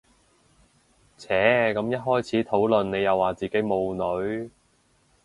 [1.19, 1.27] 唓
[1.73, 4.49] 咁一開始討論你又話自己冇女